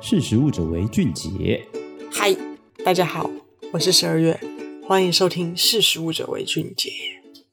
[0.00, 1.66] 识食物者为俊杰。
[2.12, 2.34] 嗨，
[2.84, 3.28] 大家好，
[3.72, 4.38] 我是十二月，
[4.86, 6.88] 欢迎收听《识食物者为俊杰》。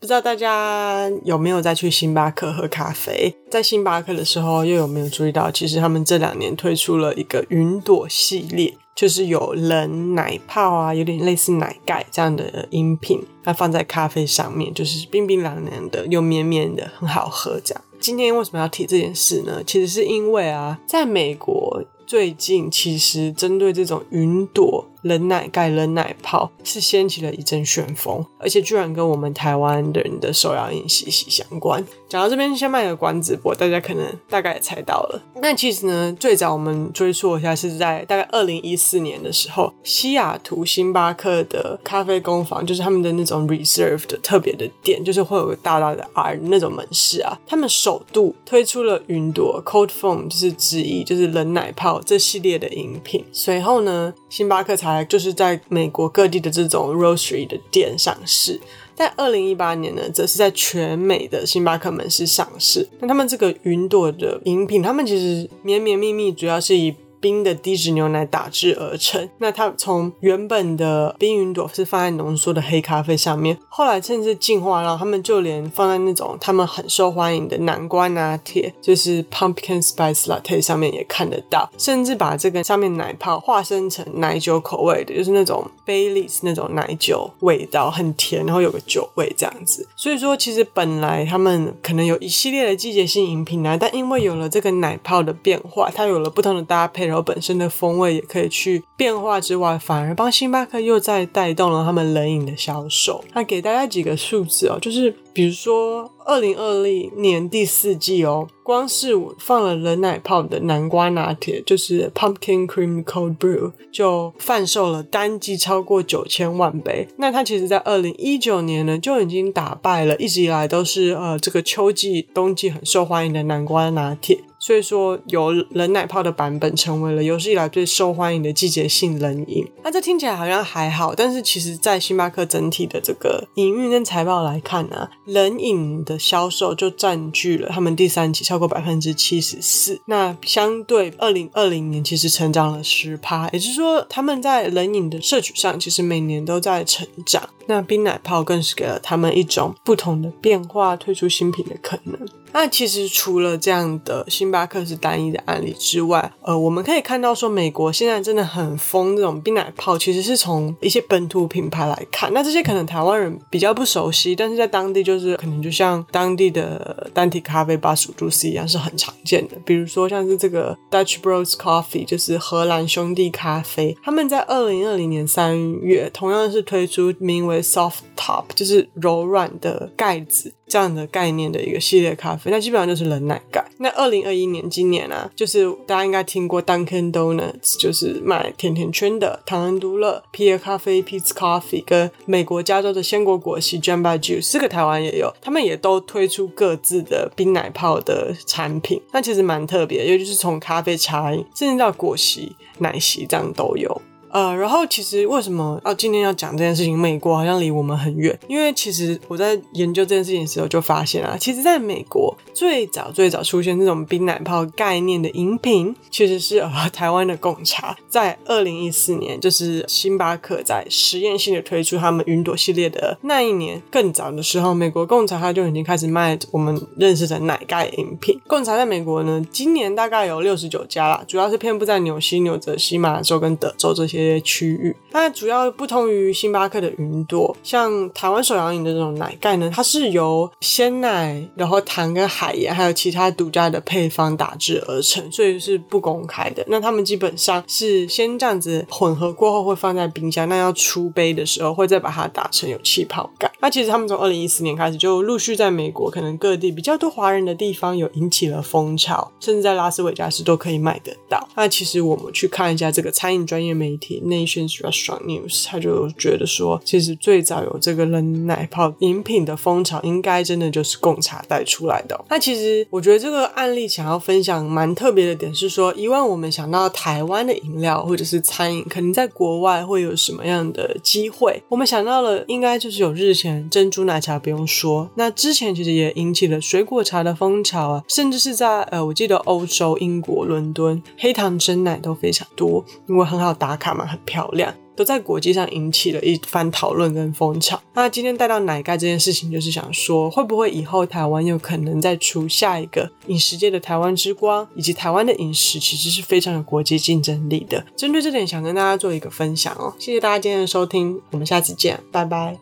[0.00, 3.34] 不知道大家有没有再去星巴克喝咖啡？
[3.50, 17.60] 在星巴克的时候，又有没有注意到，其实他们这两年推出了一个云朵系列，就是有冷奶泡啊，有点类似奶盖这样的饮品，它放在咖啡上面，就是冰冰凉凉的，又绵绵的，很好喝。
[17.62, 19.62] 这样，今天为什么要提这件事呢？
[19.66, 24.89] 其实是因为啊，在美国最近，其实针对这种云朵。
[25.02, 31.84] 冷奶盖、冷奶泡是掀起了一阵旋风，而且居然跟我们台湾人的手摇饮息息相关。
[32.08, 35.22] 讲到这边，先卖个关子，不过大家可能大概也猜到了。
[35.36, 53.24] 那其实呢，最早我们追溯一下，是在大概二零一四年的时候，西雅图星巴克的咖啡工坊，就是他们的那种 reserve 的特别的店，就是会有个大大的 R 那种门市啊，他们首度推出了云朵 cold foam，就是之一就是冷奶泡这系列的饮品。
[53.32, 58.60] 随后呢，星巴克就是在美国各地的这种 roastery 的店上市，
[58.94, 62.86] 在二零一八年呢，则是在全美的星巴克门市上市。
[63.00, 69.28] 那他们这个云朵的饮品，他们其实绵绵密密，主要是以冰的低脂牛奶打制而成。
[69.38, 81.70] 那它从原本的冰云朵是放在浓缩的黑咖啡上面，后来甚至进化到他们就连放在那种他们很受欢迎的南瓜拿铁，就是 pumpkin spice latte 上面也看得到。
[81.76, 89.86] 甚至把这个上面奶泡化身成奶酒口味的，就是那种 Baileys 那种奶酒味道，很甜，然后有个酒味这样子。
[89.96, 97.09] 所以说，其实本来他们可能有一系列的季节性饮品啊，但因为有了这个奶泡的变化，它有了不同的搭配。
[97.10, 103.22] 然后本身的风味也可以去变化之外，反而帮星巴克又再带动了他们冷饮的销售。
[103.34, 117.08] 那给大家几个数字哦，就是比如说二零二零年第四季哦，光是我放了冷奶泡的南瓜拿铁，就是 Pumpkin Cream Cold Brew，就贩售了单季超过九千万杯。
[117.18, 124.38] 那它其实在二零一九年呢，就已经打败了一直以来都是呃这个秋季、冬季很受欢迎的南瓜拿铁。
[124.60, 129.66] 所以说，有冷奶泡的版本成为了有史以来最受欢迎的季节性冷饮。
[129.82, 139.98] 那这听起来好像还好，但是其实，在星巴克整体的这个营运跟财报来看呢、冷饮的销售就占据了他们第三季超过百分之七十四。
[140.04, 147.48] 那相对二零二零年，其实成长了十趴，也就是说，他们在冷饮的摄取上，其实每年都在成长。
[147.70, 152.18] 那冰奶泡更是给了他们一种不同的变化，推出新品的可能。
[152.52, 162.28] 那其实除了这样的星巴克是单一的案例之外，呃，我们可以看到说，美国现在真的很疯这种冰奶泡，其实是从一些本土品牌来看。
[162.34, 169.56] 那这些可能台湾人比较不熟悉，但是在当地就是可能就像当地的单体咖啡巴蜀度丝一样，是很常见的。
[169.64, 183.64] 比如说像是这个 Dutch Bros Coffee，就是荷兰兄弟咖啡，他们在二零二零年三月同样是推出名为 Soft Top，就是柔软的盖子这样的概念的一个系列咖啡，那基本上就是冷奶盖。
[183.78, 199.00] 那二零二一年今年啊，就是大家应该听过 Dunkin' Donuts，就是卖甜甜圈的糖恩都乐、皮尔咖啡 Peet's Coffee 跟美国加州的鲜果果昔 Jamba Juice，这个台湾也有，他们也都推出各自的冰奶泡的产品。
[199.12, 204.00] 那其实蛮特别的，尤其是从咖啡茶，甚至到果昔、奶昔这样都有。
[204.32, 206.96] 呃，然后其实为什么要今天要讲这件事情？
[206.96, 217.96] 美国好像离我们很远，因为其实我在研究这件事情的时候就发现啊，其实在美国最早最早出现这种冰奶泡概念的饮品，其实是呃台湾的贡茶。
[218.08, 228.40] 在二零一四年，就是星巴克在实验性的推出他们云朵系列的那一年，更早的时候，美国贡茶它就已经开始卖我们认识的奶盖饮品。
[228.46, 234.19] 贡茶在美国呢，今年大概有六十九家啦，主要是遍布在纽西、纽泽西、马州跟德州这些。
[234.20, 246.64] 些区域，它主要不同于星巴克的云朵，像台湾手摇饮的这种奶盖呢，它是由鲜奶，然后糖跟海盐，还有其他独家的配方打制而成，所以是不公开的。
[246.68, 253.50] 那他们基本上是先这样子混合过后会放在冰箱，那要出杯的时候会再把它打成有气泡感。
[253.60, 261.48] 那其实他们从二零一四年开始就陆续在美国可能各地比较多华人的地方有引起了风潮，甚至在拉斯维加斯都可以买得到。
[261.54, 264.09] 那其实我们去看一下这个餐饮专业媒体。
[264.20, 272.24] Nations Restaurant News，他就觉得说，其实最早有这个冷奶泡饮品的风潮，应该真的就是贡茶带出来的。
[272.28, 281.62] 那其实我觉得这个案例想要分享蛮特别的点是说，以往我们想到台湾的饮料或者是餐饮，可能在国外会有什么样的机会？
[281.68, 294.74] 我们想到了，应该就是有日前珍珠奶茶不用说，那之前其实也引起了水果茶的风潮啊，甚至是在呃，我记得欧洲、英国、伦敦，黑糖珍奶都非常多，因为很好打卡嘛很漂亮。
[294.96, 297.80] 都在国际上引起了一番讨论跟风潮。
[297.94, 307.82] 那今天带到奶盖这件事情，就是想说，会不会以后台湾有可能再出下一个饮食界的台湾之光，以及台湾的饮食其实是非常有国际竞争力的。
[307.96, 309.94] 针对这点，想跟大家做一个分享哦。
[309.98, 312.58] 谢谢大家今天的收听，我们下次见，拜拜。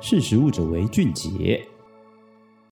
[0.00, 1.66] 识食物者为俊杰。